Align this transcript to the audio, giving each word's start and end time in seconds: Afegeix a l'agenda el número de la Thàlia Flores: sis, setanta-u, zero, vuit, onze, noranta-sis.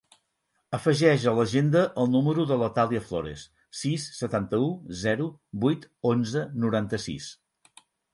Afegeix 0.75 1.25
a 1.31 1.33
l'agenda 1.39 1.83
el 2.03 2.07
número 2.13 2.45
de 2.51 2.57
la 2.61 2.69
Thàlia 2.77 3.01
Flores: 3.09 3.43
sis, 3.81 4.05
setanta-u, 4.21 4.71
zero, 5.03 5.29
vuit, 5.67 5.85
onze, 6.13 6.43
noranta-sis. 6.65 7.29